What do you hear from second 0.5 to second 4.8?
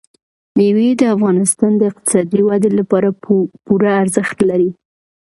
مېوې د افغانستان د اقتصادي ودې لپاره پوره ارزښت لري.